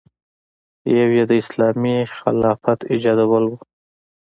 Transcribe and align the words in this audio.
یو 0.97 1.09
یې 1.17 1.23
د 1.29 1.31
اسلامي 1.41 1.95
خلافت 2.17 2.79
ایجادول 2.91 3.43
و. 3.49 3.53